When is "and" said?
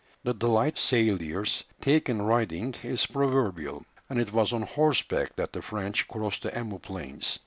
4.09-4.19